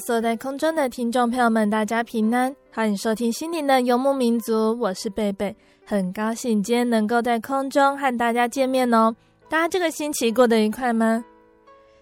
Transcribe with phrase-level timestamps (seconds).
[0.00, 9.14] 所有在空中的听众朋友们，大家平安，欢迎收听心灵的游牧民族，我是贝贝，很高兴今天能够在空中和大家见面哦。
[9.50, 11.22] 大家这个星期过得愉快吗？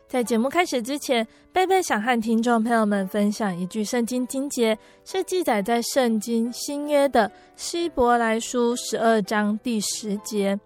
[0.07, 10.59] 在节目开始之前，贝贝想和听众朋友们分享一句圣经经节，是记载在圣经新约的希伯来书十二章第十节：“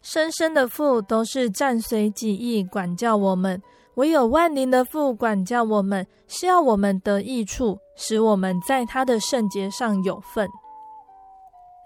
[0.00, 3.60] 生生的父都是暂随己意管教我们。”
[3.96, 10.48] 唯有万灵的父管教我们，是要我们得益处，使我们在他的圣洁上有份。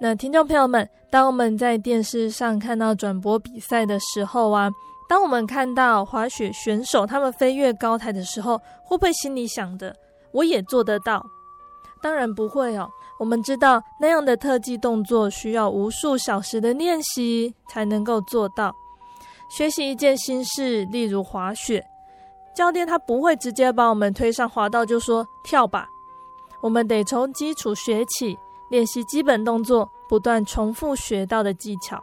[0.01, 4.71] 那听众朋友们，当我们在电视上看到转播比赛的时候啊，
[5.09, 9.95] 当我们看到滑雪选手他们飞越高台的时候，会不会心里想着，
[10.33, 11.25] 我也做得到？
[12.03, 12.89] 当然不会哦。
[13.19, 18.73] 我们知道那样的特技动作需要无数小时的练习才能够做到。
[19.49, 21.83] 学习一件新事，例如滑雪。
[22.57, 25.91] 教练他不会直接把我们推上滑道就说跳吧，
[26.63, 28.39] 我们得从基础学起，
[28.71, 32.03] 练习基本动作，不断重复学到的技巧。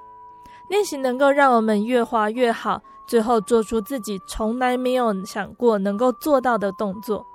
[0.67, 7.25] 练习能够让我们越滑越好，最后做出自己从来没有想过能够做到的动作。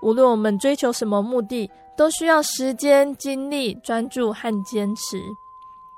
[0.00, 5.20] 无论我们追求什么目的，都需要时间、精力、专注和坚持。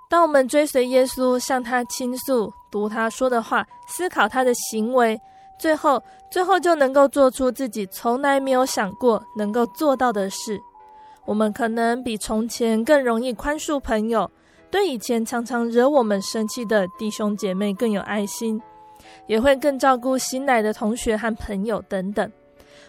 [0.09, 5.21] 当我们追随耶稣，向他倾诉，读他说的话，思考他的行为。
[5.59, 10.61] 最后，最后就能够做出自己从来没有想过能够做到的事。
[11.25, 14.31] 我们可能比从前更容易宽恕朋友，
[14.71, 18.61] 对以前常常惹我们生气的弟兄姐妹更有爱心，
[19.27, 22.31] 也会更照顾新来的同学和朋友等等。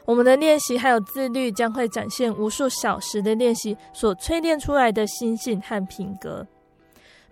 [0.05, 6.45] 我们的练习还有自律，将会展现无数小时的练习所淬炼出来的心性和品格。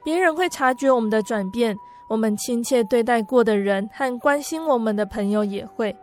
[0.03, 1.75] 别人会察觉我们的转变。
[2.07, 5.95] 我们亲切对待过的人和关心我们的朋友也会，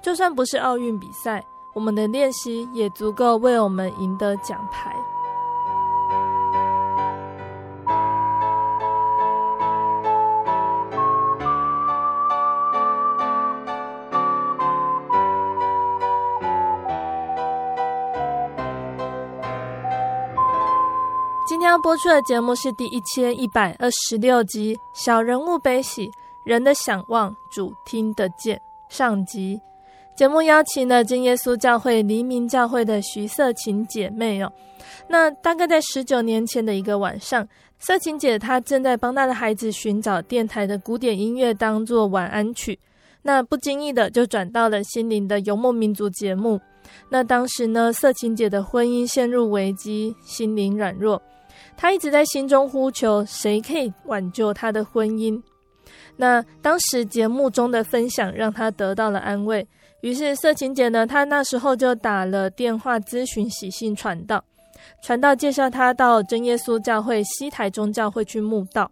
[0.00, 1.42] 就算不是奥运比赛，
[1.74, 4.94] 我们的练习也足够为我们赢得奖牌。
[21.70, 26.10] 要播出的节目是第一千一百二十六集《小人物悲喜，
[26.44, 28.56] 人的想望主听得见》
[28.88, 29.60] 上集。
[30.16, 34.52] 节目邀请了真耶稣教会黎明教会的徐色琴姐妹哦。
[35.06, 37.46] 那大概在十九年前的一个晚上，
[37.78, 42.76] 色琴姐她正在帮她的孩子寻找电台的古典音乐当做晚安曲，
[43.22, 46.60] 那不经意的就转到了心灵的游牧民族节目。
[47.10, 51.22] 那当时呢，色琴姐的婚姻陷入危机，心灵软弱。
[51.80, 55.40] 他一直在心中呼求，谁可以挽救他的婚姻？
[56.18, 59.66] 那当时节目中的分享让他得到了安慰。
[60.02, 64.44] 于是色情姐呢，她那时候就打了电话咨询喜信传道，
[65.02, 68.90] 传道介绍他到真耶稣教会西台中教会去慕道。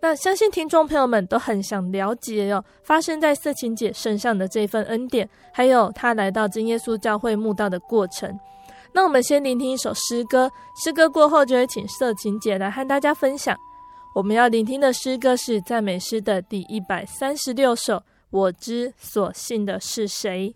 [0.00, 8.34] 那相信听众朋友们都很想了解哟，发生在色情姐身上的这份恩典，还有她来到真耶稣教会慕道的过程。
[8.94, 10.48] 那我们先聆听一首诗歌，
[10.84, 13.56] 诗歌过后就会请色情姐来和大家分享。
[14.14, 18.00] 我们要聆听的诗歌是赞美诗的第一百三十六首。
[18.30, 20.54] 我之所信的是谁？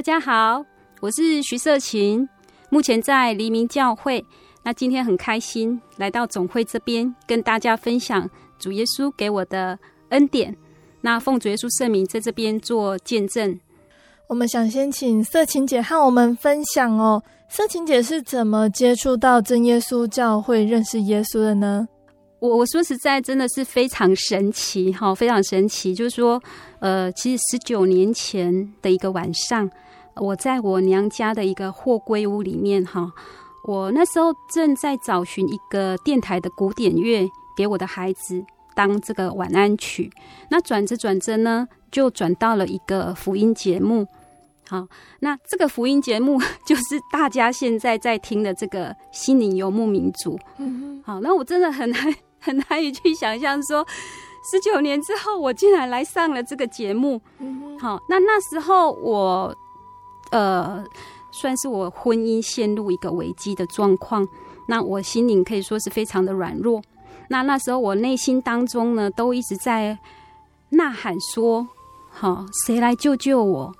[0.00, 0.64] 大家好，
[1.02, 2.26] 我是徐色琴，
[2.70, 4.24] 目前在黎明教会。
[4.62, 8.26] 那今天很开心来到总会这边，跟大家分享
[8.58, 9.78] 主耶稣给我的
[10.08, 10.56] 恩典。
[11.02, 13.60] 那奉主耶稣圣名在这边做见证。
[14.26, 21.86] 我们想先请色琴姐和我们分享哦，色琴姐是怎么接触到真耶稣教会、认识耶稣的呢？
[22.40, 25.94] 我我说实在，真的是非常神奇哈，非常神奇。
[25.94, 26.42] 就是说，
[26.80, 29.70] 呃，其实十九年前的一个晚上。
[30.16, 33.10] 我在我娘家的一个货柜屋里面，哈，
[33.64, 38.44] 我那时候正在找寻一个电台的古典乐给我的孩子
[38.74, 40.10] 当这个晚安曲。
[40.50, 44.06] 那转着转着呢，就转到了一个福音节目。
[44.68, 44.86] 好，
[45.20, 46.82] 那这个福音节目 就是
[47.12, 50.36] 大家现在在听的这个《心灵游牧民族》。
[50.58, 53.86] 嗯，好，那我真的很难 很难以去想象说，
[54.50, 57.20] 十九年之后我竟然来上了这个节目。
[57.38, 59.54] 嗯，好，那那时候我。
[60.32, 60.84] 呃，
[61.32, 64.24] 算是我婚姻陷入一个危机的状况，
[64.68, 66.80] 那我心灵可以说是非常的软弱。
[67.28, 69.98] 那那时候我内心当中呢，都一直在
[70.68, 71.66] 呐喊说
[72.10, 73.74] ：“好，谁来救救我？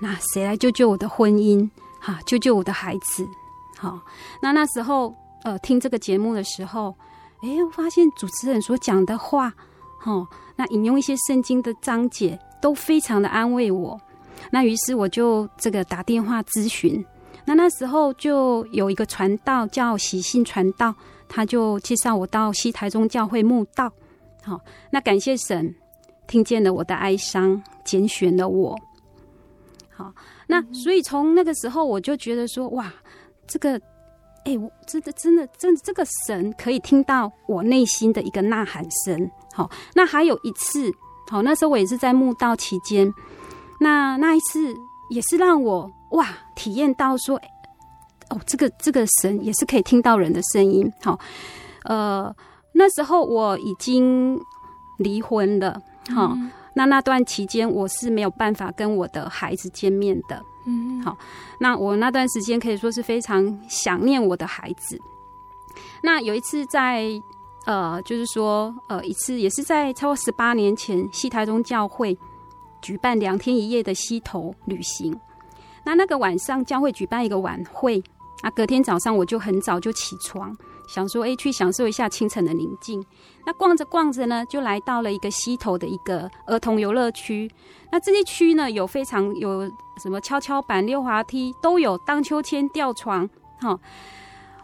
[0.00, 1.70] 那谁来救救我的婚姻？
[2.00, 3.24] 哈，救救我的孩子？
[3.78, 4.00] 好，
[4.42, 6.92] 那那时候呃，听这个节目的时候，
[7.44, 9.52] 诶，我发现主持人所讲的话，
[10.00, 14.00] 哈，那引用一些圣经的章节，都非常的安慰我。”
[14.50, 17.04] 那于是我就这个打电话咨询，
[17.44, 20.94] 那那时候就有一个传道叫喜信传道，
[21.28, 23.90] 他就介绍我到西台中教会慕道。
[24.42, 24.60] 好，
[24.90, 25.74] 那感谢神
[26.26, 28.78] 听见了我的哀伤，拣选了我。
[29.88, 30.12] 好，
[30.46, 32.92] 那所以从那个时候我就觉得说，哇，
[33.46, 33.80] 这个，
[34.44, 39.30] 哎、欸，我真的真的真的这个神可以听到我内心的一个呐喊声。
[39.52, 40.92] 好，那还有一次，
[41.30, 43.12] 好，那时候我也是在墓道期间，
[43.80, 44.74] 那那一次
[45.10, 47.36] 也是让我哇体验到说，
[48.30, 50.92] 哦，这个这个神也是可以听到人的声音。
[51.02, 51.18] 好，
[51.84, 52.34] 呃。
[52.76, 54.36] 那时候我已经
[54.98, 55.80] 离婚了，
[56.12, 61.16] 好、嗯，那那段期间我是没有办法跟我的孩子见面的，嗯，好，
[61.58, 64.98] 那我那段时间可以说是非常想念我的孩子。
[66.02, 67.08] 那有一次在
[67.66, 72.16] 呃，就是说呃，一次也是在超过十八年前，西台中教会
[72.82, 75.18] 举办两天一夜的溪头旅行。
[75.84, 78.02] 那那个晚上教会举办一个晚会，
[78.42, 80.54] 啊，隔天早上我就很早就起床。
[80.86, 83.04] 想说，哎，去享受一下清晨的宁静。
[83.46, 87.50] 那逛着逛着呢，就来到了一个溪头的一个儿童游乐区。
[87.92, 89.70] 那这些区呢，有非常有
[90.02, 93.28] 什么跷跷板、溜滑梯，都有荡秋千、吊床。
[93.60, 93.78] 哈，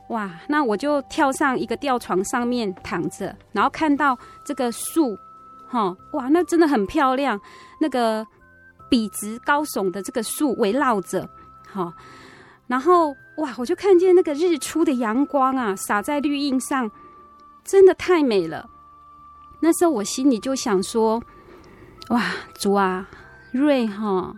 [0.09, 0.31] 哇！
[0.49, 5.17] 那我就跳上一个吊床上面躺着，然后看到这个树，
[5.69, 7.41] 哈，哇，那真的很漂亮。
[7.81, 8.27] 那个
[8.89, 11.29] 笔直高耸的这个树围绕着，
[11.67, 11.95] 哈。
[12.67, 16.91] 然后哇，我就看见那个日出的阳光啊，洒在绿荫上，
[17.65, 18.69] 真的太美了。
[19.61, 21.23] 那时候我心里就想说：
[22.11, 22.23] 哇，
[22.55, 23.09] 主啊，
[23.51, 24.35] 瑞哈，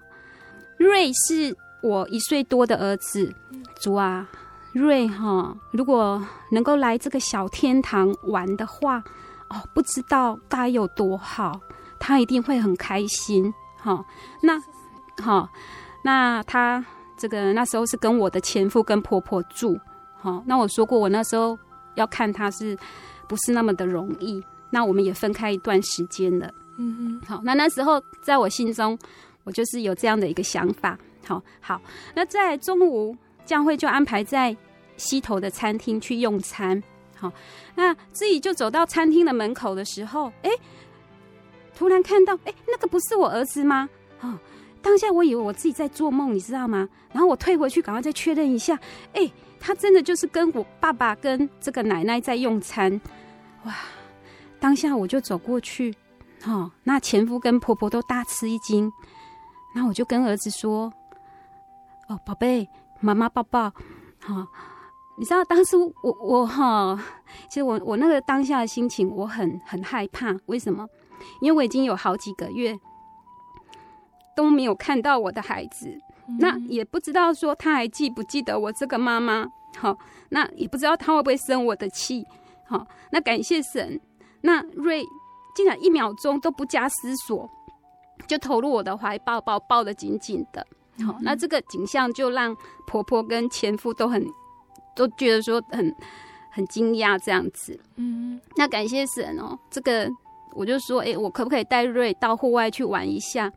[0.79, 3.35] 瑞是我一岁多的儿子，
[3.81, 4.29] 主啊，
[4.73, 9.03] 瑞哈，如果能够来这个小天堂玩的话，
[9.49, 11.61] 哦，不知道该有多好，
[11.99, 13.53] 他一定会很开心。
[13.79, 14.05] 哈，
[14.43, 14.63] 那
[15.21, 15.49] 好，
[16.05, 16.85] 那他。
[17.23, 19.79] 这个那时候是跟我的前夫跟婆婆住，
[20.17, 21.57] 好，那我说过我那时候
[21.95, 22.77] 要看他是
[23.29, 28.99] 不是那么的容易，那我们也分开一段时间了，嗯嗯，好，那那时候在我心中，
[29.45, 31.81] 我就是有这样的一个想法，好好，
[32.17, 34.57] 那在中午将会就安排在
[34.97, 36.83] 西头的餐厅去用餐，
[37.17, 37.33] 好，
[37.77, 40.51] 那自己就走到餐厅的门口的时候，哎，
[41.73, 43.89] 突然看到，哎，那个不是我儿子吗？
[44.21, 44.41] 啊。
[44.83, 46.89] 当下我以为我自己在做梦，你知道吗？
[47.13, 48.79] 然后我退回去，赶快再确认一下。
[49.15, 53.01] 哎，他真的就是跟我爸爸跟这个奶奶在用餐。
[53.65, 53.75] 哇！
[54.59, 55.93] 当下我就走过去，
[56.41, 58.93] 哈，那前夫跟婆婆都大吃一惊。
[59.75, 60.93] 然后我就跟儿子说
[62.09, 62.69] ：“哦，宝贝，
[63.01, 63.73] 妈妈抱抱。”
[64.23, 64.47] 哈，
[65.19, 66.97] 你知道当时我我哈，
[67.49, 70.37] 其实我我那个当下的心情我很很害怕。
[70.47, 70.87] 为什么？
[71.41, 72.79] 因为我已经有好几个月。
[74.35, 75.89] 都没有看到我的孩子，
[76.29, 79.47] 嗯、那也不知道说他还记不记得我这个妈妈。
[79.79, 79.97] 好，
[80.29, 82.27] 那也不知道他会不会生我的气。
[82.65, 83.99] 好，那感谢神，
[84.43, 85.03] 那瑞
[85.55, 87.49] 竟然一秒钟都不加思索，
[88.27, 90.67] 就投入我的怀抱，把我抱得紧紧的。
[91.07, 92.55] 好，那这个景象就让
[92.87, 94.25] 婆婆跟前夫都很
[94.95, 95.95] 都觉得说很
[96.51, 97.79] 很惊讶这样子。
[97.97, 100.07] 嗯，那感谢神哦，这个
[100.55, 103.51] 我就说，哎，我可不可以带瑞到户外去玩一下？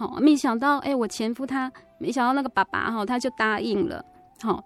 [0.00, 4.02] 好，没想到，哎、欸，我前夫他没想到那个爸爸哈，他就答应了，
[4.40, 4.64] 好，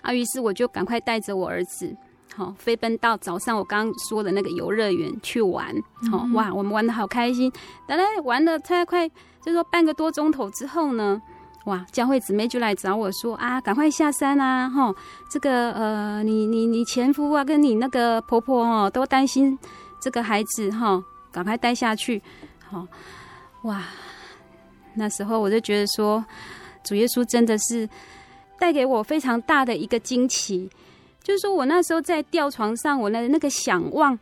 [0.00, 1.94] 啊，于是我就赶快带着我儿子，
[2.34, 5.66] 好，飞奔到早上我刚刚说的那个游乐园去玩，
[6.10, 7.52] 好、嗯，哇，我们玩的好开心，
[7.86, 9.06] 等来玩了才快，
[9.44, 11.20] 就说半个多钟头之后呢，
[11.66, 14.94] 哇，教会姊妹就来找我说啊，赶快下山啊，哈，
[15.28, 19.58] 这个呃，你你你前夫啊，跟你那个婆婆哦，都担心
[20.00, 22.22] 这个孩子哈，赶快带下去，
[22.70, 22.86] 好，
[23.64, 23.82] 哇。
[24.94, 26.24] 那时候我就觉得说，
[26.84, 27.88] 主耶稣真的是
[28.58, 30.68] 带给我非常大的一个惊奇，
[31.22, 34.18] 就是说我那时候在吊床上，我的那个想望，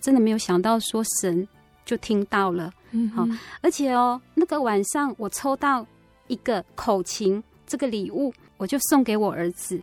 [0.00, 1.46] 真的没有想到说神
[1.84, 3.26] 就听到了，嗯，好，
[3.60, 5.86] 而且哦，那个晚上我抽到
[6.28, 9.80] 一个口琴这个礼物，我就送给我儿子，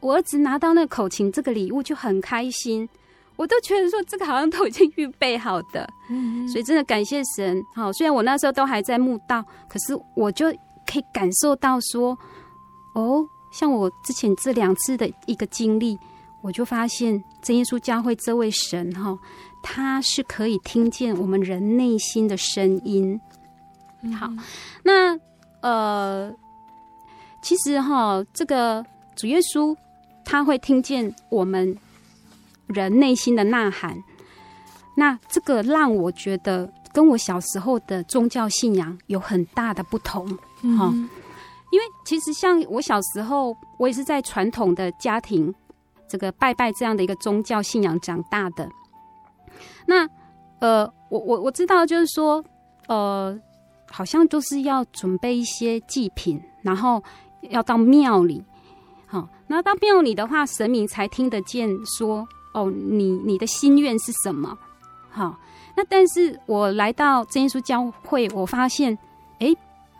[0.00, 2.88] 我儿子拿到那个口琴这个礼物就很开心。
[3.36, 7.60] 我都觉得说这个好像都已经预备好的，嗯，所以真的感谢神。
[7.74, 10.46] 好，虽然我那时候都还在墓道，可是我就
[10.86, 12.16] 可以感受到说，
[12.94, 15.98] 哦，像我之前这两次的一个经历，
[16.42, 19.18] 我就发现真耶稣教会这位神哈，
[19.62, 23.18] 他是可以听见我们人内心的声音。
[24.20, 24.30] 好，
[24.84, 25.18] 那
[25.62, 26.32] 呃，
[27.40, 28.84] 其实哈，这个
[29.16, 29.74] 主耶稣
[30.24, 31.76] 他会听见我们。
[32.66, 33.96] 人内心的呐喊，
[34.96, 40.26] 那这个让我觉得跟我小时候的宗教信仰有很大的不同。
[40.28, 41.08] 哈、嗯，
[41.70, 45.52] 因为其实像我小时候，我也是在传统的家庭，
[46.08, 48.68] 这个拜拜这样的一个宗教信仰长大的。
[49.86, 50.08] 那
[50.60, 52.44] 呃，我我我知道，就是说，
[52.86, 53.36] 呃，
[53.90, 57.02] 好像就是要准备一些祭品，然后
[57.50, 58.44] 要到庙里。
[59.06, 64.56] 好，那到庙里的话，神明才听得见说，哦，你你的心愿是什么？
[65.10, 65.36] 好，
[65.76, 68.96] 那但是我来到真耶稣教会，我发现，
[69.38, 69.54] 哎。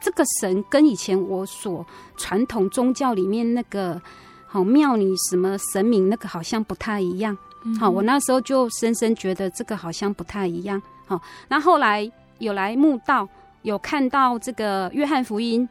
[0.05, 4.03] 这个神跟以前我所传统宗教里面那个
[4.49, 7.39] 好庙里什么神明那个好像不太一样，
[7.79, 10.83] 好，我那时候就深深觉得这个好像不太一样。
[11.07, 13.29] 好，那后来有来慕道，
[13.63, 15.69] 有看到这个约翰福音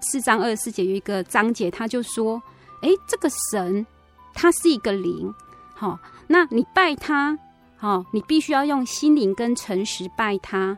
[0.00, 2.42] 四章二十四节有一个章节，他就说
[2.80, 3.86] ：“哎，这个神
[4.32, 5.34] 他是一个灵，
[5.78, 7.38] 好，那你拜他，
[7.76, 10.76] 好，你必须要用心灵跟诚实拜他。”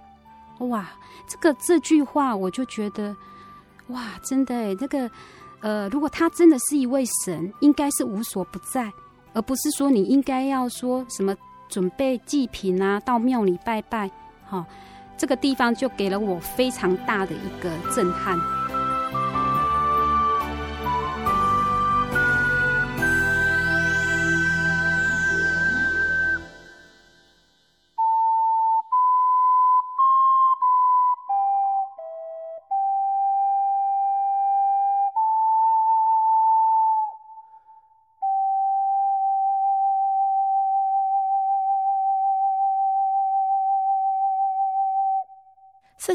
[0.69, 0.87] 哇！
[1.27, 3.17] 这个这句话，我就觉得，
[3.87, 5.11] 哇，真的哎，这个，
[5.61, 8.93] 呃，如果他真的是一位神，应该是无所不在，
[9.33, 11.35] 而不是说你应该要说什么
[11.71, 14.07] 准备祭品啊，到庙里拜拜，
[14.45, 14.67] 哈、哦，
[15.17, 18.39] 这个地方就给了我非常大的一个震撼。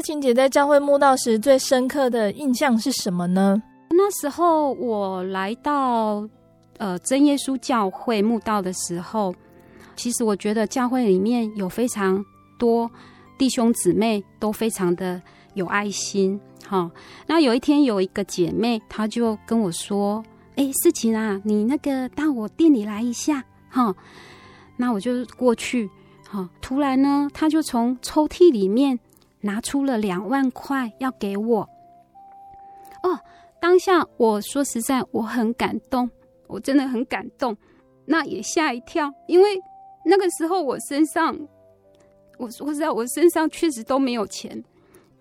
[0.06, 3.60] 青姐在教会慕道时最深刻的印象是什么呢？
[3.90, 6.24] 那时候我来到
[6.78, 9.34] 呃真耶稣教会慕道的时候，
[9.96, 12.24] 其实我觉得教会里面有非常
[12.56, 12.88] 多
[13.36, 15.20] 弟兄姊妹都非常的
[15.54, 16.40] 有爱心。
[16.68, 16.88] 哈，
[17.26, 23.92] 那有一天有一个姐妹，她就跟我说：“哎，思琴啊，你那个到我店里来一下。”哈，
[24.76, 25.90] 那我就过去。
[26.30, 28.96] 哈，突然呢，她就从抽屉里面。
[29.42, 31.60] 拿出了两万块要给我，
[33.02, 33.20] 哦，
[33.60, 36.10] 当下我说实在我很感动，
[36.48, 37.56] 我真的很感动，
[38.06, 39.60] 那也吓一跳，因为
[40.04, 41.38] 那个时候我身上，
[42.38, 44.64] 我说实在我身上确实都没有钱，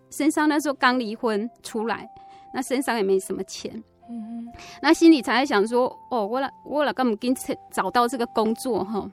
[0.10, 2.10] 身上那时候刚离婚出来，
[2.54, 4.48] 那身上也没什么钱，嗯，
[4.82, 7.32] 那心里才在想说，哦，我了我了，根本给
[7.72, 9.08] 找到这个工作哈，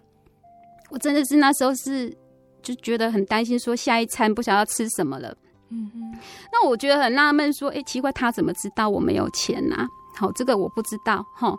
[0.90, 2.16] 我真的是那时候是。
[2.62, 5.34] 就觉得很担心，说下一餐不晓得要吃什么了。
[5.70, 6.18] 嗯嗯，
[6.52, 9.88] 那我觉得很纳闷，说，哎，奇怪，他怎么知道我没有钱呢？
[10.14, 11.24] 好，这个我不知道。
[11.34, 11.58] 哈，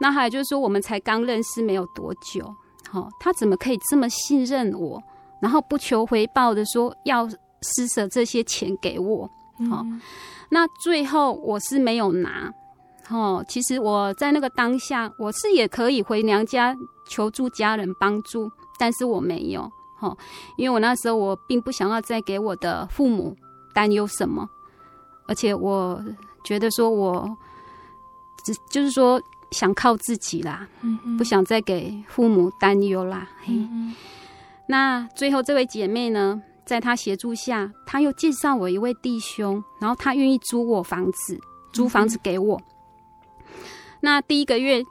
[0.00, 2.54] 那还有就是说，我们才刚认识没有多久，
[2.88, 5.02] 好，他怎么可以这么信任我，
[5.42, 7.28] 然后不求回报的说要
[7.62, 9.30] 施舍这些钱给我？
[9.68, 9.84] 好，
[10.48, 12.50] 那最后我是没有拿。
[13.10, 16.74] 哦，其实我在那个当下，我是也可以回娘家
[17.08, 19.70] 求助家人帮助，但是我没有。
[20.00, 20.16] 哦，
[20.56, 23.36] 因为我那时候我并不想要再给我的父母
[23.72, 24.48] 担忧什么，
[25.26, 26.02] 而且我
[26.44, 27.28] 觉得说我
[28.44, 33.28] 只就是说想靠自己啦，嗯嗯，不想再给父母担忧啦。
[33.46, 33.94] 嗯嗯，
[34.66, 41.38] 那最后这位姐妹呢，在她协助下，她又介绍我一位弟兄，然后他愿意租我房子，
[41.72, 42.56] 租房子给我。
[42.56, 43.44] 嗯、
[44.00, 44.82] 那第一个月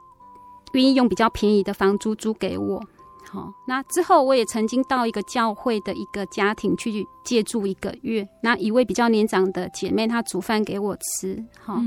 [0.72, 2.80] 愿意用比较便宜的房租租给我。
[3.32, 8.28] 好，那之后我也曾经到一个教会的一个家庭去借住一个月。
[8.42, 11.40] 那一位比较年长的姐妹，她煮饭给我吃。
[11.60, 11.80] 好，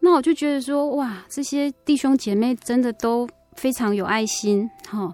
[0.00, 4.66] 那我就觉得说，哇，这些弟兄姐妹真的都非常有爱心。
[4.88, 5.12] 好，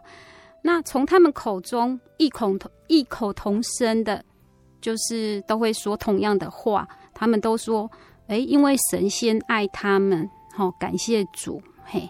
[0.62, 4.25] 那从他们口中异口同异口同声的，
[4.81, 6.87] 就是都会说同样的话。
[7.12, 7.90] 他们都说，
[8.29, 10.31] 哎，因为神仙爱他们。
[10.53, 11.61] 好，感谢主。
[11.85, 12.09] 嘿。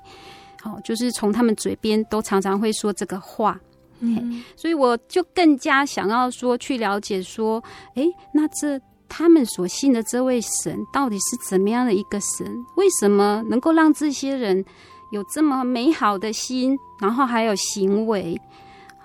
[0.65, 3.61] 哦，就是从他们嘴边都常常会说这个话，
[4.01, 7.63] 嗯，所以我就更加想要说去了解说，
[7.95, 12.47] 哎，那这他们所信的这位神到底是怎么样的一个神？
[12.77, 14.65] 为什么能够让这些人
[15.13, 18.41] 有这么美好的心，然后还有行为？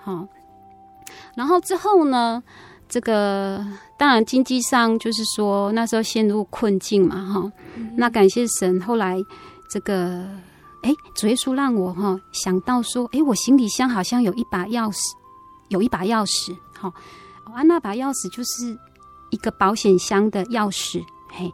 [0.02, 0.26] 好，
[1.36, 2.42] 然后之后呢，
[2.88, 3.62] 这个
[3.98, 7.52] 当然经济上就是说那时候陷入困境嘛，哈，
[7.96, 9.18] 那感谢神，后来
[9.70, 10.24] 这个。
[10.82, 14.98] 哎，主耶稣让我哈想到说，哎，我行李箱好像有一把钥匙，
[15.68, 16.92] 有一把钥匙，哈，
[17.44, 18.78] 啊，那把钥匙就是
[19.30, 21.52] 一个保险箱的钥匙，嘿，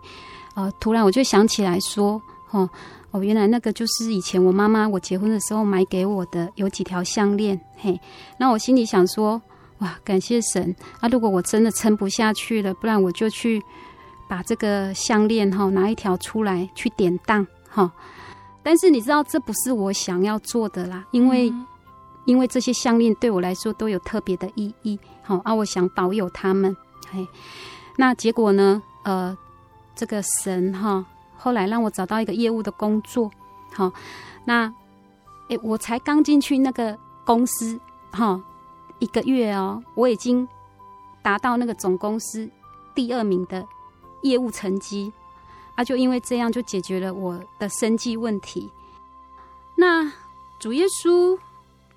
[0.55, 2.69] 呃，突然我就想起来说，哦，
[3.11, 8.01] 哦，原来那个就是以前我妈妈我结婚的时候买给我的，有几条项链，嘿，
[8.39, 9.43] 那我心里想说，
[9.79, 11.09] 哇，感谢神啊！
[11.09, 13.63] 如果我真的撑不下去了，不然我就去
[14.29, 17.93] 把这个项链哈拿一条出来去典当哈。
[18.67, 21.65] 但是你知道这不是我想要做的啦，因为、嗯、
[22.25, 26.77] 因为这些项链对我来说都有特别的意义，好啊，我想保有它们。
[27.09, 27.25] 嘿，
[27.97, 28.83] 那结果呢？
[29.05, 29.39] 呃，
[29.95, 33.31] 这个神哈后来让我找到一个业务的工作，
[33.73, 33.93] 好，
[34.45, 34.75] 那
[35.49, 37.79] 诶，我才刚进去那个公司
[38.11, 38.43] 哈
[38.99, 40.49] 一个月哦，我已经
[41.23, 42.51] 达到那个总公司
[42.97, 43.65] 第二名的
[44.25, 45.13] 业务成绩。
[45.77, 48.69] 啊，就因为这样，就解决了我的生计问题。
[49.77, 50.11] 那
[50.59, 51.39] 主耶稣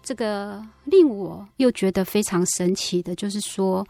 [0.03, 3.87] 这个令我又觉得非常神奇的，就是说，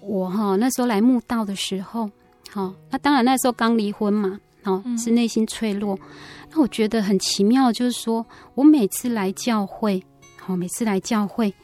[0.00, 2.10] 我哈那时候来慕道的时候，
[2.50, 5.96] 好，那当然那时候刚离婚嘛，好是内心脆弱。
[6.50, 10.02] 那我觉得很奇妙，就是说我每次来教会，
[10.36, 11.54] 好每次来教会，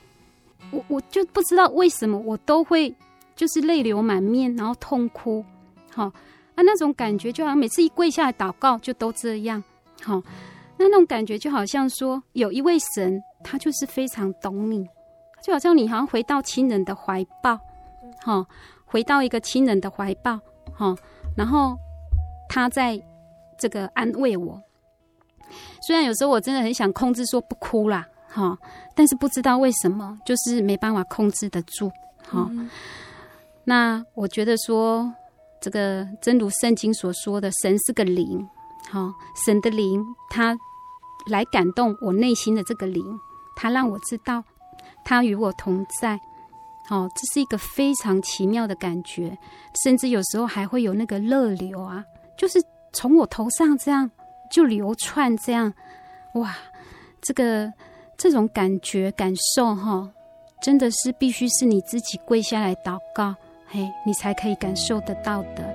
[0.70, 2.94] 我我就不知道为什么我都会
[3.34, 5.44] 就是泪流满面，然后痛哭，
[5.92, 6.12] 好。
[6.54, 9.62] 啊，那种感觉就好像每次一跪下来祷告，就都这样。
[10.02, 10.20] 好，
[10.76, 14.88] 那那种感觉就好像说，有一位神，他就是非常懂你，
[15.42, 17.58] 就好像你好像回到亲人的怀抱，
[18.22, 18.44] 好，
[18.84, 20.40] 回到一个亲人的怀抱，
[20.72, 20.94] 好，
[21.36, 21.76] 然后
[22.48, 23.00] 他在
[23.58, 24.60] 这个安慰我。
[25.82, 28.58] 虽然有时候我真的很想控制说不哭啦，哈，
[28.94, 31.90] 但是不知道为什么，就是没办法控制得住。
[32.26, 32.68] 好，嗯、
[33.64, 35.12] 那我觉得说。
[35.60, 38.48] 这个真如圣经所说的，神是个灵，
[38.90, 39.12] 好，
[39.44, 40.56] 神的灵，他
[41.26, 43.04] 来感动我内心的这个灵，
[43.54, 44.42] 他让我知道
[45.04, 46.18] 他与我同在，
[46.86, 49.36] 好，这是一个非常奇妙的感觉，
[49.84, 52.02] 甚至有时候还会有那个热流啊，
[52.38, 54.10] 就是从我头上这样
[54.50, 55.72] 就流窜，这样，
[56.34, 56.56] 哇，
[57.20, 57.70] 这个
[58.16, 60.10] 这种感觉感受哈，
[60.62, 63.34] 真的是必须是你自己跪下来祷告。
[63.72, 65.69] 嘿，你才可以感受得到的。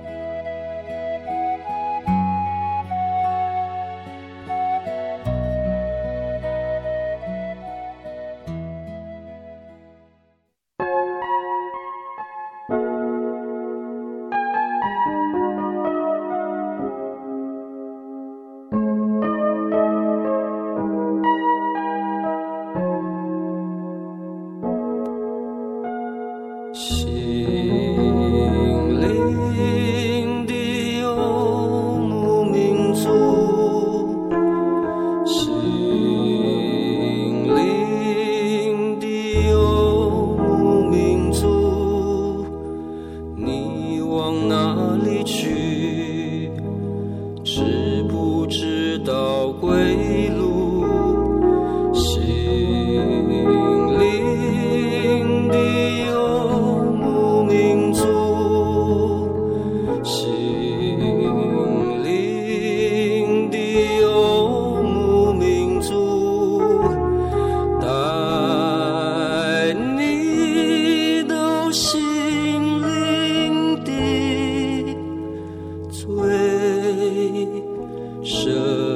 [76.16, 76.24] 有
[77.32, 78.95] 一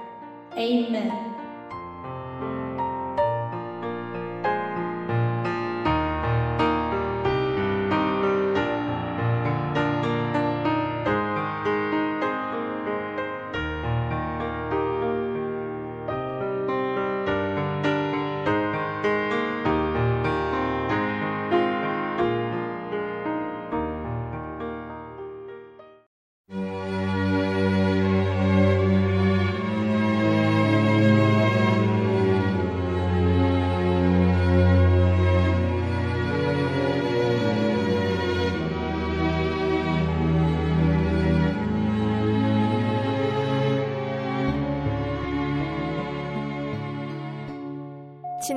[0.57, 1.30] Amen.「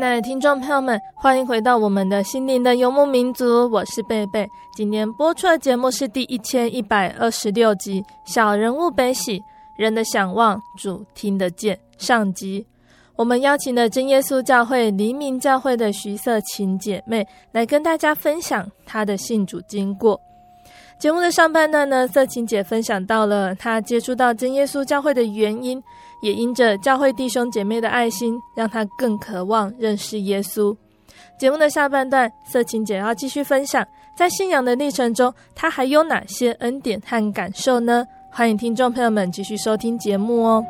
[0.05, 4.47] 亲爱的听众朋友们，欢迎回到我们的心灵的游牧民族，我是贝贝。
[4.77, 9.41] 今天播出的节目是第一千一百二十六集《小人物悲喜
[9.79, 12.67] 人的想望主听得见》上集。
[13.17, 20.21] 我们邀请了真耶稣教会黎明教会的徐色琴姐妹来跟大家分享她的信主经过。
[20.99, 25.83] 节目的上半段呢，色琴姐分享到了她接触到真耶稣教会的原因。
[26.25, 30.75] 也因着教会弟兄姐妹的爱心，让他更渴望认识耶稣。
[31.39, 38.07] 节目的下半段，色情姐要继续分享，在信仰的历程中，她还有哪些恩典和感受呢？
[38.33, 40.65] 欢迎听众朋友们继续收听节目哦。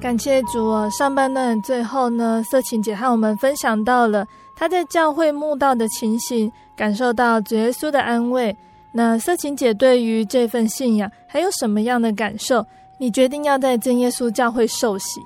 [0.00, 0.88] 感谢主哦！
[0.90, 6.50] 上半段最后呢，色情姐和我们分享到了她在教会慕道的情形。
[6.80, 8.56] 感受到主耶稣的安慰，
[8.92, 12.64] 那色情姐对于这份信仰还有什么样的感受？
[12.96, 15.20] 你决定要在真耶稣教会受洗，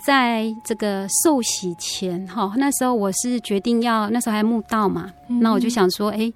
[0.00, 6.32] 在这个受洗前，哈，那时候我是决定要，那时候还慕道嘛，嗯、那我就想说，哎，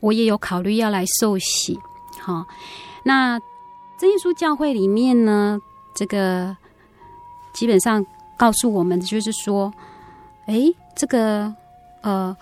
[0.00, 1.78] 我也有考虑要来受洗，
[2.18, 2.44] 好，
[3.04, 3.38] 那
[3.96, 5.56] 真耶稣教会里面呢，
[5.94, 6.56] 这个
[7.54, 8.04] 基本上
[8.36, 9.72] 告诉我们就是说，
[10.46, 10.64] 哎，
[10.96, 11.54] 这个
[12.00, 12.36] 呃。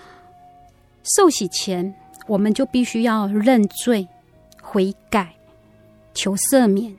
[1.02, 1.94] 受洗前，
[2.26, 4.06] 我们就必须要认罪、
[4.62, 5.34] 悔改、
[6.12, 6.96] 求赦免，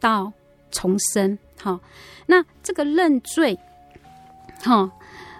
[0.00, 0.32] 到
[0.70, 1.38] 重生。
[1.60, 1.80] 好，
[2.26, 3.58] 那这个认罪，
[4.62, 4.88] 好，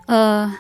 [0.07, 0.53] 呃，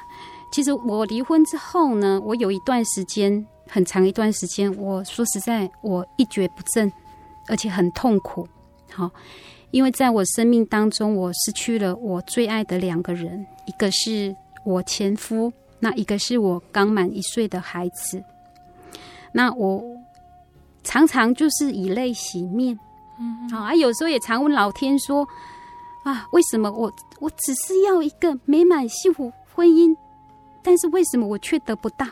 [0.53, 6.91] 其实我离婚之后呢，我有一段时间，很长一段时间，我说实在，我一蹶不振，
[7.49, 8.49] 而且很痛苦。
[8.93, 9.11] 好，
[9.73, 15.53] 因为在我生命当中，我失去了我最爱的两个人，一个是我前夫。
[15.81, 18.23] 那一个是我刚满一岁的孩子，
[19.33, 19.83] 那我
[20.83, 22.79] 常常就是以泪洗面，
[23.21, 25.27] 嗯，好啊，有时候也常问老天说
[26.05, 29.95] 啊，为什么我我只是要一个美满幸福婚姻，
[30.63, 32.07] 但是为什么我却得不到？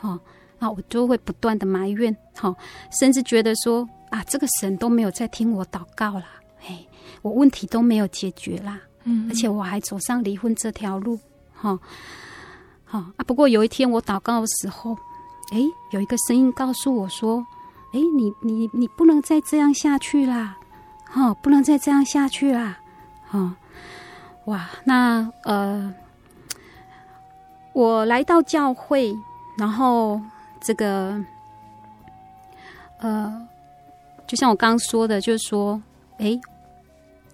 [0.00, 0.18] 哦，
[0.58, 2.54] 啊，我就会不断的埋怨，好，
[2.98, 6.26] 甚至觉得说啊，这个神都没有在听我祷告啦，
[6.66, 6.84] 哎，
[7.22, 11.18] 我问题都没有解决啦，嗯，而且我还走上离婚这条路，
[11.52, 11.78] 哈。
[12.90, 14.96] 好啊，不过有一天我祷告的时候，
[15.52, 17.46] 哎，有一个声音告诉我说
[17.92, 20.56] ：“哎，你你你不能再这样下去啦，
[21.04, 22.78] 哈，不能再这样下去啦，
[23.28, 23.54] 哈，
[24.46, 25.94] 哇，那呃，
[27.74, 29.14] 我来到教会，
[29.58, 30.18] 然后
[30.58, 31.22] 这个
[33.00, 33.46] 呃，
[34.26, 35.78] 就像我刚刚说的，就是说，
[36.16, 36.40] 哎，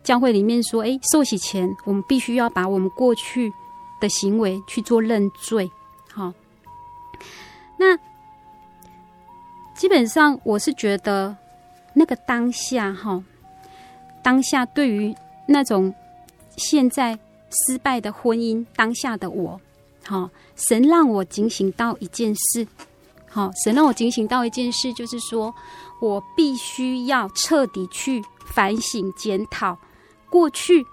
[0.02, 3.52] 教会里面说，哎，受洗前我们必须要把我们过去。”
[4.04, 5.70] 的行为去做认罪，
[6.12, 6.30] 好。
[7.78, 7.96] 那
[9.74, 11.34] 基本上我是觉得，
[11.94, 13.24] 那个当下哈，
[14.22, 15.14] 当下对于
[15.48, 15.94] 那种
[16.54, 17.18] 现在
[17.50, 19.58] 失败的婚姻，当下的我，
[20.04, 22.68] 好，神让我警醒到一件事，
[23.30, 25.54] 好，神让我警醒到一件事，就是说
[26.02, 29.78] 我必须要彻底去反省检讨，
[30.28, 30.84] 过去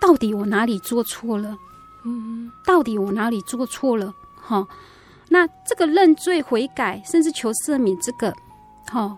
[0.00, 1.56] 到底我哪里做错了。
[2.04, 4.14] 嗯，到底我哪里做错了？
[4.42, 4.66] 哈，
[5.28, 8.34] 那这个认罪悔改，甚至求赦免，这个，
[8.90, 9.16] 哈，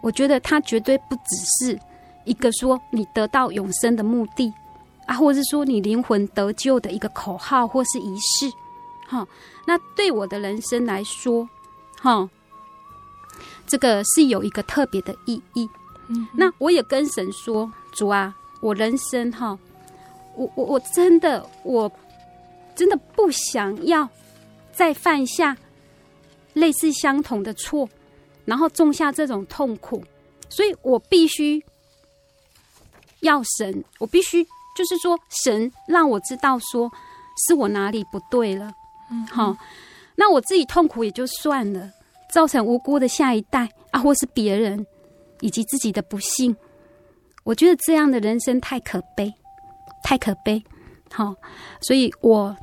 [0.00, 1.78] 我觉得它绝对不只是
[2.24, 4.52] 一个说你得到永生的目的
[5.06, 8.52] 啊，或者是说你灵魂得救的一个口号或是仪式，
[9.06, 9.26] 哈。
[9.64, 11.48] 那对我的人生来说，
[12.00, 12.28] 哈，
[13.66, 15.70] 这个是有一个特别的意义。
[16.08, 19.58] 嗯，那我也跟神说，主啊，我人生哈，
[20.34, 21.90] 我我我真的我。
[22.78, 24.08] 真的不想要
[24.70, 25.56] 再犯下
[26.52, 27.88] 类似相同的错，
[28.44, 30.00] 然后种下这种痛苦，
[30.48, 31.60] 所以我必须
[33.18, 34.44] 要神，我必须
[34.76, 36.88] 就是说，神让我知道说
[37.48, 38.72] 是我哪里不对了。
[39.10, 39.56] 嗯，好，
[40.14, 41.90] 那我自己痛苦也就算了，
[42.30, 44.86] 造成无辜的下一代啊，或是别人
[45.40, 46.56] 以及自己的不幸，
[47.42, 49.34] 我觉得这样的人生太可悲，
[50.04, 50.62] 太可悲。
[51.10, 51.34] 好，
[51.80, 52.56] 所以我。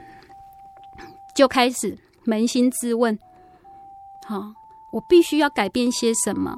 [1.36, 3.20] 就开始扪心自问，
[4.26, 4.54] 好，
[4.92, 6.56] 我必须要改变些什么，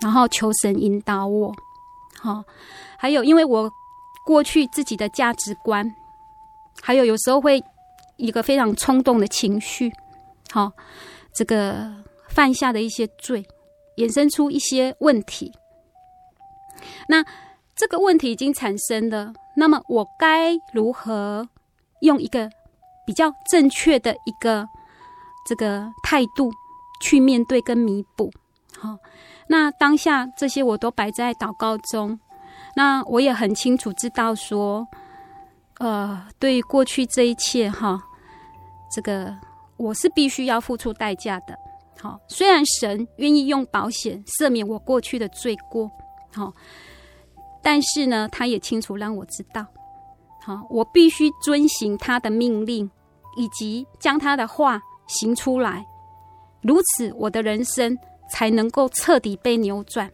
[0.00, 1.52] 然后求神引导我，
[2.20, 2.44] 好，
[2.96, 3.68] 还有因为我
[4.24, 5.84] 过去自己的价值观，
[6.80, 7.62] 还有有时候会
[8.16, 9.92] 一个非常冲动的情绪，
[10.50, 10.70] 好，
[11.34, 11.92] 这个
[12.28, 13.44] 犯下的一些罪，
[13.96, 15.52] 衍生出一些问题，
[17.08, 17.24] 那
[17.74, 21.48] 这个问题已经产生了，那么我该如何
[22.02, 22.48] 用一个
[23.06, 24.68] 比较正确的一个
[25.46, 26.50] 这个态度
[27.00, 28.30] 去面对跟弥补，
[28.78, 28.96] 好，
[29.48, 32.18] 那当下这些我都摆在祷告中。
[32.76, 34.86] 那我也很清楚知道说，
[35.78, 38.00] 呃，对于过去这一切哈，
[38.94, 39.34] 这个
[39.76, 41.58] 我是必须要付出代价的。
[41.98, 45.90] 好，虽然神愿意用保险赦免我过去的罪过，
[46.32, 46.52] 好，
[47.60, 49.66] 但是呢，他也清楚让我知道，
[50.40, 52.90] 好，我必须遵行他的命令，
[53.36, 55.84] 以及将他的话行出来，
[56.62, 57.96] 如此我的人生
[58.30, 60.10] 才能够彻底被扭转、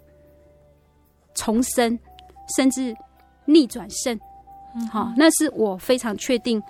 [1.34, 1.98] 重生，
[2.56, 2.96] 甚至
[3.44, 4.18] 逆转胜。
[4.90, 6.62] 好，嗯，那是我非常确定，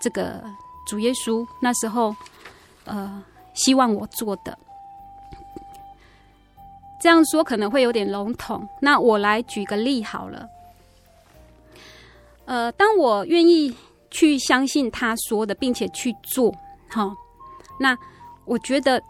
[0.00, 0.42] 这个
[0.86, 2.14] 主耶稣那时候，
[2.84, 3.22] 呃。
[3.56, 4.58] 希望我做的，
[7.00, 8.68] 这样说可能会有点笼统。
[8.82, 10.46] 那我来举个例好了。
[12.46, 13.74] 呃，当我愿意
[14.10, 16.52] 去相信他说的，并且去做，
[16.88, 17.12] 好，
[17.78, 17.96] 那
[18.44, 19.02] 我觉得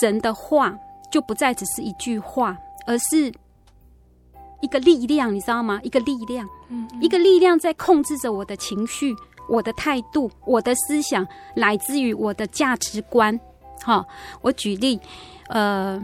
[0.00, 0.76] 神的话
[1.10, 2.56] 就不再只是一句话，
[2.86, 3.32] 而是
[4.60, 5.80] 一个力量，你知道吗？
[5.82, 9.14] 一个力量，嗯，一个力量在控制着我的情绪、
[9.48, 13.38] 我的态度、我的思想，来自于我的价值观。
[13.82, 14.04] 好，
[14.40, 14.98] 我举例，
[15.48, 16.00] 呃，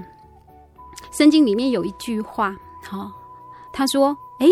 [1.13, 2.55] 圣经里面有一句话，
[2.85, 3.11] 好，
[3.73, 4.49] 他说：“诶，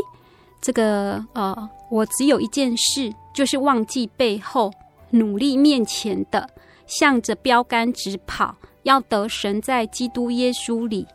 [0.61, 4.73] 这个呃，我只有一件事，就是忘记背后，
[5.11, 6.49] 努力面前的，
[6.87, 11.07] 向着标杆直跑，要得神在基督耶稣里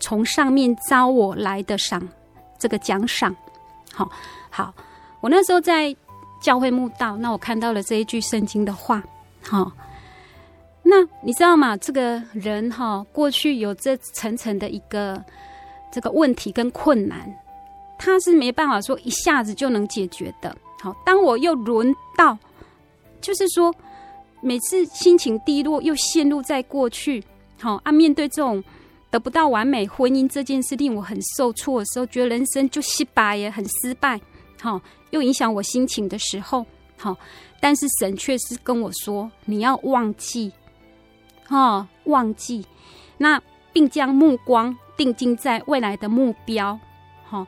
[0.00, 2.08] 从上面招我来的赏，
[2.58, 3.34] 这个奖赏。”
[3.92, 4.10] 好，
[4.50, 4.74] 好，
[5.20, 5.94] 我那时候在
[6.42, 9.02] 教会墓道，那我看到了这一句圣经的话，
[9.42, 9.72] 好。
[10.88, 11.76] 那你知道吗？
[11.76, 15.20] 这个人哈，过去有这层层的一个
[15.90, 17.28] 这个问题跟困难，
[17.98, 20.56] 他是没办法说一下子就能解决的。
[20.80, 22.36] 好，当我又轮到，
[23.20, 23.74] 就是说
[24.40, 27.22] 每次心情低落，又陷入在过去，
[27.58, 28.62] 好啊，面对这种
[29.10, 34.20] 得不到完美婚姻这件事令我很受挫的时候，觉得人生就失败也很失败，
[34.60, 34.80] 好，
[35.10, 36.64] 又影响我心情的时候，
[36.98, 37.16] 好，
[37.60, 40.52] 但是神却是跟我说，你要忘记。
[41.48, 42.66] 哦，忘记
[43.18, 43.40] 那，
[43.72, 46.76] 并将目光定睛在未来的目标。
[47.24, 47.46] 好、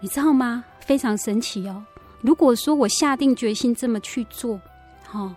[0.00, 0.64] 你知道吗？
[0.80, 1.84] 非常神奇哦。
[2.20, 4.60] 如果说我下定决心这么去做，
[5.04, 5.36] 哈、哦，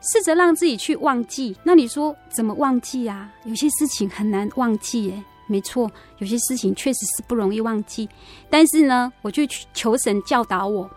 [0.00, 3.30] 试着让自己去忘记，那你说怎么忘记啊？
[3.44, 8.08] 有些事情很难忘记，诶，没错，有些事情确实是不容易忘记。
[8.50, 10.90] 但是呢，我就去求神教导我。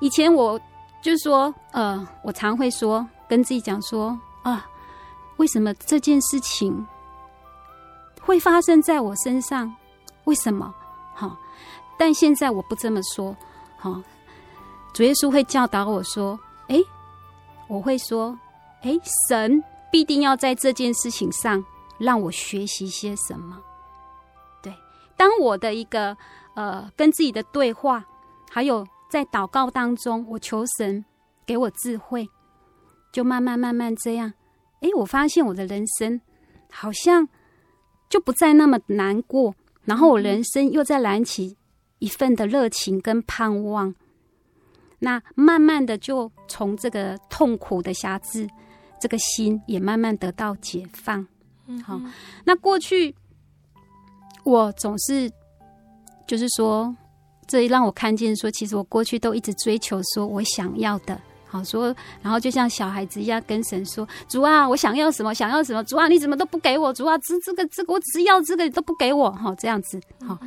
[0.00, 0.60] 以前我
[1.00, 3.06] 就说，呃，我常会说。
[3.28, 4.68] 跟自己讲说啊，
[5.38, 6.86] 为什么这件事情
[8.20, 9.74] 会发生在我身上？
[10.24, 10.72] 为什么？
[11.14, 11.36] 好，
[11.98, 13.36] 但现在我不这么说。
[13.76, 14.02] 好，
[14.92, 16.78] 主耶稣会教导我说：“哎，
[17.68, 18.38] 我会说，
[18.82, 18.98] 哎，
[19.28, 21.64] 神必定要在这件事情上
[21.98, 23.60] 让我学习些什么。”
[24.62, 24.74] 对，
[25.16, 26.16] 当我的一个
[26.54, 28.04] 呃跟自己的对话，
[28.50, 31.04] 还有在祷告当中，我求神
[31.44, 32.28] 给我智慧。
[33.12, 34.32] 就慢慢慢慢这样，
[34.80, 36.18] 哎，我发现我的人生
[36.70, 37.28] 好像
[38.08, 39.54] 就不再那么难过，
[39.84, 41.56] 然后我人生又在燃起
[41.98, 43.94] 一份的热情跟盼望。
[44.98, 48.48] 那慢慢的就从这个痛苦的辖制，
[49.00, 51.26] 这个心也慢慢得到解放。
[51.66, 52.00] 嗯，好。
[52.44, 53.12] 那过去
[54.44, 55.30] 我总是
[56.26, 56.94] 就是说，
[57.48, 61.20] 这让我看见说，其实我过去都一直追求说我想要的。
[61.52, 65.34] 好说，然后就像小孩子一样跟神说：“主啊，我想要什么？
[65.34, 65.84] 想要什么？
[65.84, 66.90] 主啊，你怎么都不给我？
[66.94, 70.00] 主啊，这这个这个，我只要这个，你都不给我。”好，这样子。
[70.26, 70.38] 好，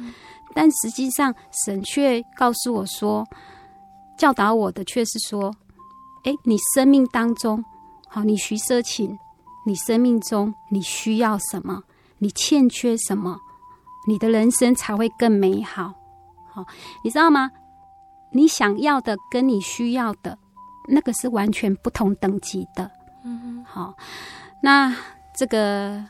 [0.55, 1.31] 但实际上
[1.65, 3.23] 神却告诉我说，
[4.17, 5.55] 教导我的却是说
[6.25, 7.63] ：“哎，你生命当中，
[8.07, 9.15] 好，你徐舍琴，
[9.67, 11.83] 你生命中你需要什么？
[12.17, 13.37] 你欠缺什么？
[14.07, 15.93] 你的人生才会更美好。
[16.51, 16.65] 好，
[17.03, 17.51] 你知道吗？
[18.31, 20.39] 你想要的跟你需要的。”
[20.87, 22.89] 那个是完全不同等级的，
[23.23, 23.93] 嗯哼，好，
[24.61, 24.95] 那
[25.35, 26.03] 这个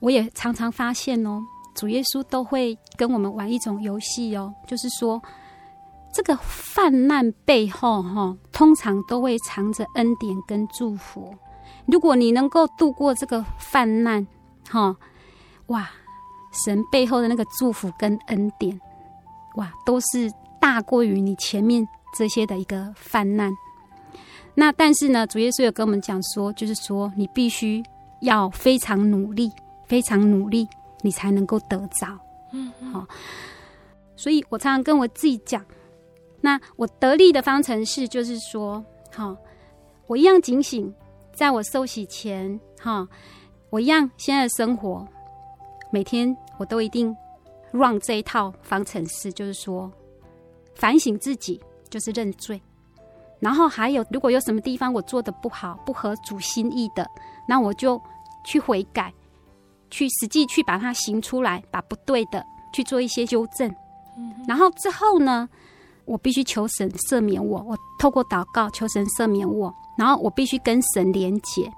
[0.00, 1.40] 我也常常发现哦，
[1.74, 5.20] 主耶稣都会跟我们玩一种游戏哦，就是说，
[6.12, 11.34] 这个泛滥背后哈，通常都会藏着恩典跟祝福。
[11.86, 14.26] 如果你能够度过这个泛滥，
[14.70, 14.96] 哈，
[15.66, 15.90] 哇，
[16.64, 18.80] 神背后的那个祝福跟恩典，
[19.56, 23.52] 哇，都是大过于你前面这些的一个患难。
[24.54, 27.82] 那但是呢，主耶稣有跟我们讲说，就是说你必须
[28.20, 29.50] 要非常努力，
[29.86, 30.68] 非常努力，
[31.00, 32.06] 你才能够得着。
[32.52, 33.06] 嗯，好。
[34.14, 35.64] 所以我常常跟我自己讲，
[36.40, 39.36] 那我得力的方程式就是说，好，
[40.06, 40.94] 我一样警醒，
[41.32, 43.08] 在我受洗前，哈，
[43.70, 45.04] 我一样现在的生活，
[45.90, 47.16] 每天我都一定
[47.72, 49.90] run 这一套方程式，就是说
[50.74, 52.60] 反省自己就是认罪，
[53.42, 57.04] 然后还有如果有什么地方我做的不好，不合主心意的，
[57.48, 58.00] 那我就
[58.44, 59.12] 去悔改，
[59.90, 63.74] 去实际去把它行出来，把不对的去做一些纠正。
[64.46, 65.48] 然后之后呢，
[66.04, 71.68] 我必须求神赦免我，我透过祷告求神赦免我，然后我必须跟神连结。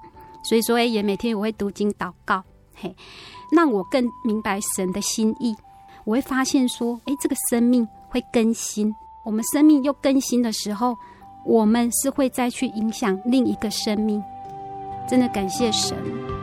[0.43, 2.45] 所以说，也每天我会读经祷告，
[2.75, 2.95] 嘿，
[3.53, 5.57] 让我更明白神的心意。
[6.05, 8.95] 我会发现说，哎，这个生命会更新。
[9.25, 10.95] 我们生命又更新的时候，
[11.45, 14.23] 我们是会再去影响另一个生命。
[15.07, 16.34] 真的感谢神。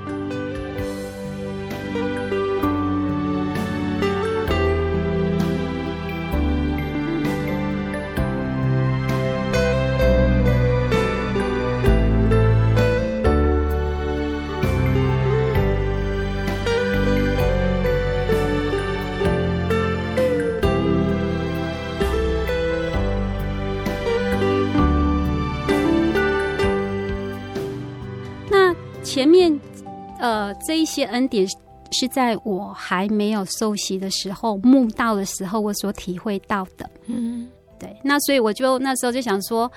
[30.31, 31.45] 呃，这一些恩典
[31.91, 36.89] 是在我还没有受洗的时候，慕道的时候，我所体会到的。
[37.07, 37.93] 嗯，对。
[38.01, 39.69] 那所以我就那时候就想说，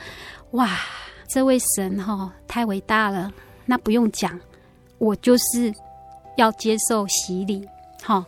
[0.53, 0.79] 哇，
[1.29, 3.33] 这位神哈、哦、太伟大了。
[3.67, 4.39] 那不用讲，
[4.99, 5.73] 我就是
[6.37, 7.67] 要接受洗礼。
[8.03, 8.27] 哈、哦，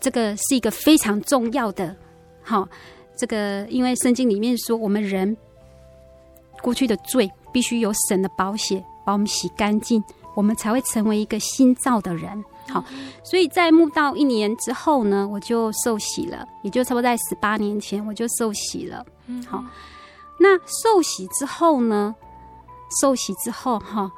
[0.00, 1.94] 这个是一个非常重要的。
[2.42, 2.68] 哈、哦，
[3.16, 5.36] 这个因为圣经里面说，我们人
[6.62, 10.02] 过去的罪必须有神的宝血把我们洗干净。
[10.40, 12.42] 我们才会成为一个新造的人。
[12.66, 12.82] 好，
[13.22, 19.04] 所以在墓道一年之后呢，我就受洗了，也就差不多在十八年前我就受洗了。
[19.26, 19.62] 嗯，好，
[20.38, 22.14] 那受洗之后呢，
[23.02, 24.10] 受洗之后哈，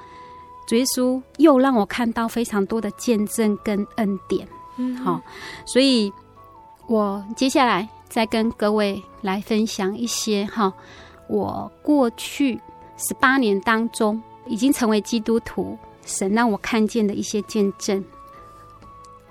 [0.68, 4.46] 主耶稣又让我看到非常多的见证跟恩典。
[4.76, 5.20] 嗯，好，
[5.66, 6.12] 所以
[6.86, 10.72] 我接下来再跟各位来分享一些哈，
[11.28, 12.60] 我过去
[12.96, 15.76] 十八年当中已经成为基督徒。
[16.04, 18.04] 神让我看见的一些见证，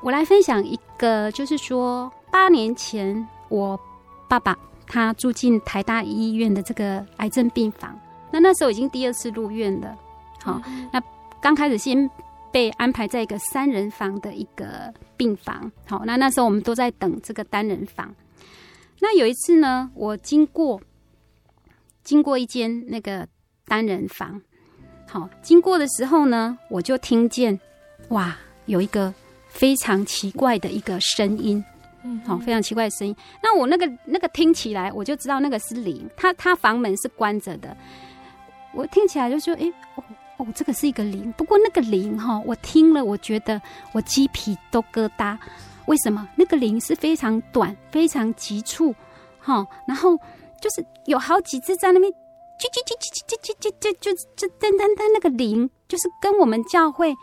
[0.02, 3.80] 我来分享一个，就是说八年前我
[4.28, 4.58] 爸爸
[4.88, 8.00] 他住进台大医院的这个癌症病房，
[8.32, 9.98] 那那时候已经第二次入院了。
[10.42, 10.62] 好，
[10.92, 11.02] 那
[11.42, 12.10] 刚开始先
[12.52, 15.72] 被安排在一个三人房的一个病房。
[15.86, 18.14] 好，那那时候我们都在等这个单人房。
[19.00, 20.82] 那有一次呢，我经过
[22.04, 23.28] 经过一间那个
[23.66, 24.42] 单人房。
[25.12, 27.60] 好，经过的时候呢，我就听见，
[28.12, 28.34] 哇，
[28.66, 29.14] 有一个
[29.50, 31.62] 非常奇怪的一个声音，
[32.04, 33.14] 嗯，好，非常奇怪的声音。
[33.44, 36.10] 那我那个那个听起来，我就知道那个是灵。
[36.16, 37.76] 他他房门是关着的，
[38.74, 40.04] 我听起来就说，哎、欸，哦
[40.38, 41.30] 哦，这个是一个灵。
[41.34, 45.38] 不过那个灵哈，我听了，我觉得我鸡皮都疙瘩。
[45.88, 46.26] 为什么？
[46.38, 48.96] 那个灵是非常短，非常急促，
[49.40, 50.16] 哈，然后
[50.62, 52.10] 就是有好几只在那边。
[52.62, 52.96] 就就就
[53.28, 57.14] 就就就就就就就单单单那个灵，就是跟我们教会，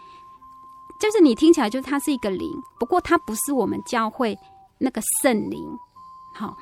[1.01, 4.36] 就是你听起来就它是一个灵，不过它不是我们教会
[4.78, 5.64] 那个圣灵。
[6.34, 6.57] 好，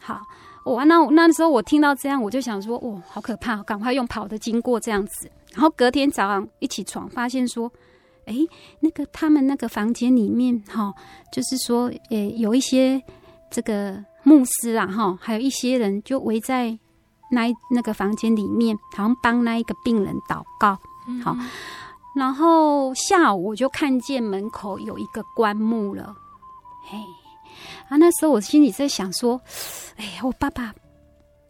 [0.00, 0.20] 好，
[0.64, 5.30] 我那那时候我听到这样，我就想说，哦，好可怕，赶快用跑的经过这样子。
[5.52, 7.70] 然后隔天早上一起床，发现说，
[8.26, 8.34] 哎，
[8.80, 10.92] 那个他们那个房间里面，哈，
[11.32, 13.00] 就是说，诶，有一些
[13.50, 16.78] 这个牧师啊，哈，还有一些人就围在。
[17.28, 21.36] 那那个房间里面，好像帮那一个病人祷告，嗯、好，
[22.14, 26.14] 然后下午我就看见门口有一个棺木了，
[26.88, 26.96] 嘿，
[27.88, 29.40] 啊，那时候我心里在想说，
[29.96, 30.72] 哎呀，我爸爸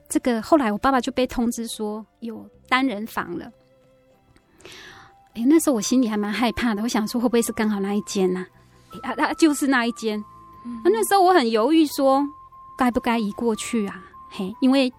[0.09, 3.53] 这个后来我爸爸就被通知说有单人房了，
[5.35, 8.47] 哎，那时候我心里还蛮害怕的，我想说会不会是刚好那一间呐？
[9.03, 10.18] 啊，啊，就是那一间，
[10.64, 12.27] 嗯、啊，那时候我很犹豫说
[12.79, 14.91] 该不该移过去啊，嘿，因为。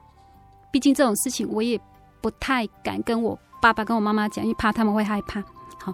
[0.78, 1.82] 毕竟这种事情，我也
[2.22, 5.44] 不太敢跟我爸爸跟我妈妈讲，因为怕他们会害怕。
[5.82, 5.92] 好，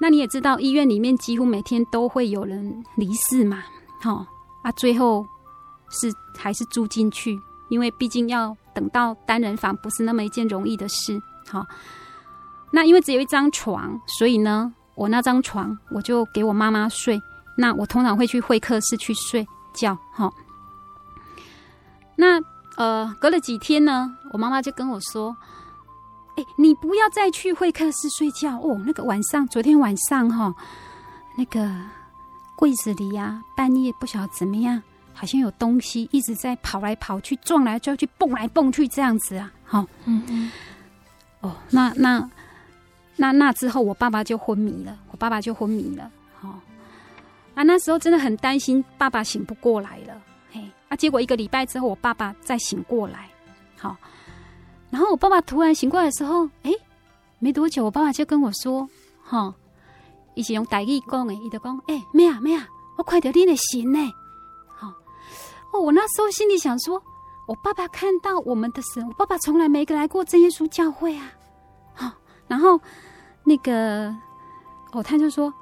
[0.00, 3.64] 那你也知道，医院里面几乎每天都会有人离世嘛。
[4.00, 4.24] 好
[4.62, 5.26] 啊，最后
[5.90, 7.36] 是还是住进去，
[7.68, 11.20] 因为毕竟要等到单人房，不是那么一件容易的事。
[11.48, 11.66] 好，
[12.70, 17.20] 那因为只有一张床，所以呢，我那张床我就给我妈妈睡。
[17.58, 19.98] 那我通常会去会客室去睡觉。
[20.12, 20.32] 好，
[22.14, 22.40] 那。
[22.80, 25.36] 呃，隔了几天呢，我妈妈就跟我说
[26.34, 28.80] ：“哎、欸，你不要再去会客室睡觉哦。
[28.86, 30.54] 那个晚上，昨天晚上哈，
[31.36, 31.70] 那个
[32.56, 39.52] 柜子里呀、啊，半夜不晓得怎么样，好像有东西一直在跑来跑去，撞来撞去，蹦来蹦去，这样子啊。
[39.62, 40.50] 好，嗯嗯，
[41.42, 42.30] 哦，那那
[43.16, 44.96] 那那之后，我爸爸就昏迷了。
[45.10, 46.10] 我爸爸就昏迷了。
[46.40, 46.58] 好，
[47.56, 50.18] 啊，那时候真的很担心爸爸醒不过来了。
[50.52, 53.30] 嘿，啊，结果一个礼拜之后，我爸爸再醒过来。
[53.78, 53.96] 好，
[54.90, 56.72] 然后我爸爸突然醒过来的时候，哎，
[57.38, 58.88] 没多久，我爸爸就跟我说
[59.22, 59.54] ：“哈，
[60.34, 64.12] 伊是用台语讲的，伊就讲，哎，咩啊咩啊，我快点你的醒呢。”
[64.68, 64.88] 好，
[65.72, 67.02] 哦，我那时候心里想说，
[67.46, 71.32] 我爸爸看到我们的神，我爸爸从来没来过真耶稣教会啊。
[71.94, 72.12] 好，
[72.48, 72.80] 然后
[73.44, 74.14] 那个
[74.92, 75.52] 哦，他就说。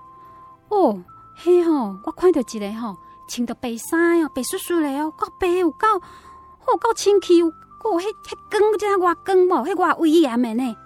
[0.70, 1.02] 哦，
[1.34, 2.94] 嘿吼，我看到一个吼，
[3.28, 10.76] 穿着白衫哦，白雪雪的哦，够白有够，好够清气，有够迄迄光，这样外光无，迄外威严的呢，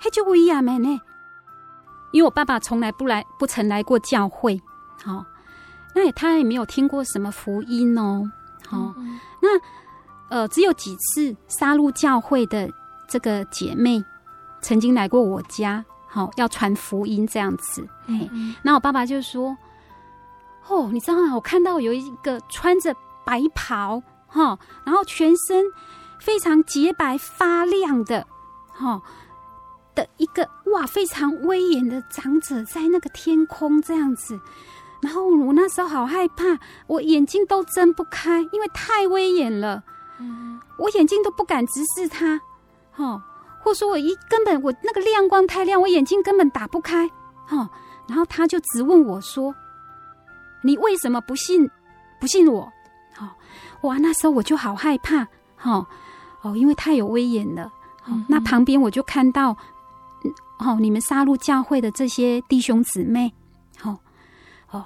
[0.00, 1.00] 迄就威严的呢。
[2.12, 4.60] 因为我爸爸从来不来，不曾来过教会，
[5.02, 5.26] 好、哦，
[5.94, 8.30] 那也他也没有听过什么福音哦，
[8.68, 9.08] 好、哦，嗯。
[9.08, 9.48] 嗯那
[10.28, 12.70] 呃，只有几次杀入教会的
[13.06, 14.02] 这个姐妹
[14.62, 15.84] 曾经来过我家。
[16.06, 18.30] 好，要传福音这样子，嘿，
[18.62, 19.56] 那我爸爸就说
[20.68, 21.34] ：“哦，你知道吗？
[21.34, 22.94] 我看到有一个穿着
[23.24, 25.64] 白袍，哈，然后全身
[26.20, 28.26] 非常洁白发亮的，
[28.72, 29.02] 哈，
[29.94, 34.40] 的一个哇，非常威严的长者在那个天空这样子。
[35.00, 39.82] 然后我那时候好害怕，我眼睛都睁不开，因为太威严了，
[40.18, 42.40] 嗯，我眼睛都不敢直视他，
[42.92, 43.22] 哈。”
[43.64, 47.08] 或说我一根本我那个亮光太亮，我眼睛根本打不开，
[47.46, 47.70] 哈。
[48.08, 49.54] 然后他就质问我说
[50.62, 51.68] ：“你为什么不信？
[52.20, 52.72] 不信我？”
[53.14, 53.28] 好，
[53.82, 55.86] 哇，那时候我就好害怕，哈，
[56.42, 57.70] 哦，因为太有威严了。
[58.06, 59.56] 嗯、那旁边我就看到，
[60.58, 63.32] 哦，你们杀戮教会的这些弟兄姊妹，
[63.78, 63.96] 好，
[64.70, 64.84] 哦，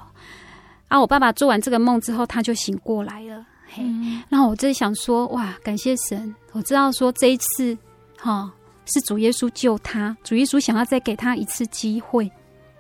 [0.89, 3.47] 啊，我爸爸做完这个梦之后，他就醒过来了。
[3.69, 7.77] 嘿，嗯、然后我就想说，哇，感谢神，我知道说这一次，
[8.19, 8.53] 哈。
[8.89, 12.31] 是主耶稣救他，主耶稣想要再给他一次机会，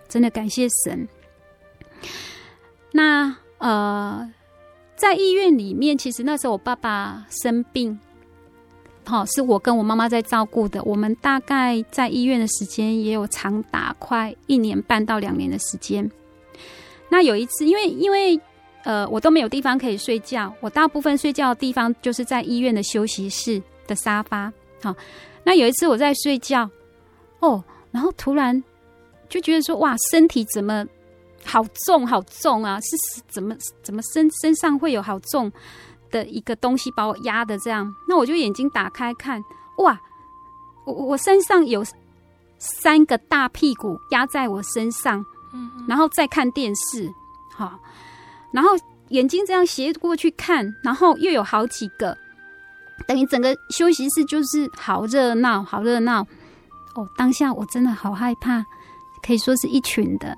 [0.07, 1.09] 真的感谢神。
[2.93, 4.33] 那呃，
[4.95, 7.99] 在医院里面，其实那时候我爸爸生病，
[9.05, 10.83] 好、哦，是我跟我妈妈在照顾的。
[10.85, 16.11] 我们大概在医院的时间也有长达快一年半到两年的时间。
[17.09, 18.41] 那有一次，因为因为
[18.85, 24.97] 呃，我都没有地方可以睡觉，我大部分睡觉的地方就是在医院的休息室的沙发，好、哦。
[25.45, 26.69] 那有一次我在睡觉，
[27.41, 28.63] 哦，然后突然
[29.29, 30.85] 就觉得说，哇，身体怎么
[31.47, 32.79] 好重好重啊？
[32.81, 32.97] 是
[33.29, 35.51] 怎么怎么身身上会有好重
[36.11, 37.91] 的一个东西把我压的这样？
[38.09, 39.43] 那我就眼睛打开看，
[39.79, 39.99] 哇，
[40.85, 41.85] 我我身上有
[42.59, 47.09] 三个大屁股压在我身上，嗯，然后再看电视，
[47.55, 47.79] 好，
[48.53, 48.71] 然后
[49.09, 52.17] 眼睛这样斜过去看，然后又有好几个。
[53.07, 56.23] 等于整个休息室就是好热闹，好热闹
[56.95, 57.07] 哦！
[57.17, 58.65] 当下我真的好害怕，
[59.23, 60.37] 可以说是一群的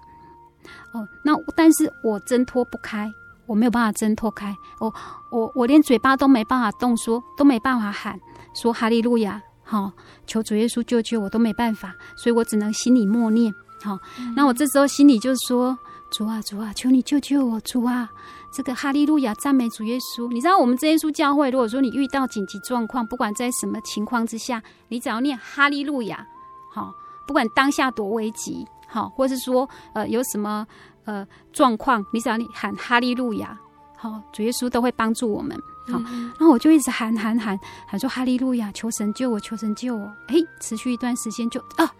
[0.98, 1.08] 哦。
[1.22, 3.12] 那但是我挣脱不开，
[3.46, 4.92] 我没有办法挣脱开，我
[5.30, 8.18] 我我连嘴巴都没办法动说，说都没办法喊
[8.54, 9.92] 说哈利路亚，好、哦、
[10.26, 13.54] 求主耶稣救救我都没办法，所以我只能心里默念。
[13.82, 15.78] 好、哦，嗯、那我这时候心里就说：
[16.10, 18.08] 主啊，主啊，求你救救我，主啊！
[18.50, 20.26] 这个哈利路亚，赞美主耶稣。
[20.32, 26.26] 你知道我们这耶稣教会，如果说你遇到紧急状况，不管在什么情况之下，你只要念哈利路亚，
[26.72, 26.92] 好，
[27.26, 30.66] 不管当下多危急，好，或是说呃有什么
[31.04, 33.56] 呃状况，你只要你喊哈利路亚，
[33.96, 35.56] 好，主耶稣都会帮助我们。
[35.86, 40.04] 好，然后我就一直喊喊喊喊说哈利路亚，求神救我，求神救我。
[40.26, 41.90] 哎，持续一段时间就啊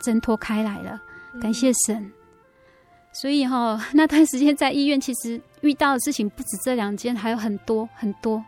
[0.00, 1.00] 挣脱开来了，
[1.40, 2.10] 感谢神。
[3.12, 8.42] 所以哈， 那段时间在医院，其实遇到的事情不止这两件，还有很多很多。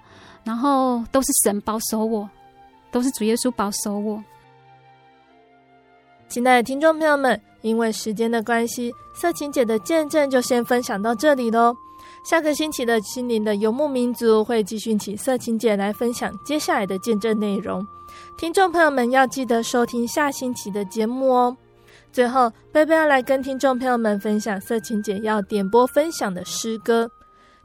[0.45, 2.29] 然后都是神保守我，
[2.91, 4.23] 都是主耶稣保守我。
[6.33, 11.77] 亲爱的听众朋友们，因为时间的关系，色情姐的见证就先分享到这里喽。
[12.25, 17.87] 下个星期的心灵的游牧民族会继续请色情姐来分享接下来的见证内容。
[18.39, 21.55] 听众朋友们要记得收听下星期的节目哦。
[22.11, 27.11] 最后，贝贝要来跟听众朋友们分享色情姐要点播分享的诗歌。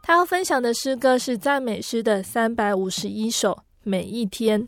[0.02, 4.26] 她要分享的诗歌是赞美诗的三百五十一首，每一。
[4.26, 4.68] 天。